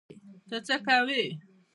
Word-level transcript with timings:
ته 0.49 0.57
څه 0.67 0.75
کوی؟ 0.85 1.23